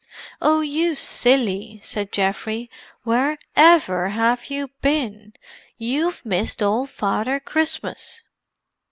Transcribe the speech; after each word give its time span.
"Oh, 0.41 0.61
you 0.61 0.95
silly!" 0.95 1.79
said 1.83 2.11
Geoffrey. 2.11 2.71
"Where 3.03 3.37
ever 3.55 4.09
have 4.09 4.45
you 4.47 4.69
been? 4.81 5.33
You've 5.77 6.25
missed 6.25 6.63
ole 6.63 6.87
Father 6.87 7.39
Christmas!" 7.39 8.23